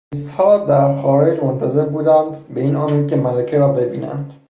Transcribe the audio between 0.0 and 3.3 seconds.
توریستها در خارج منتظر بودند به این امید که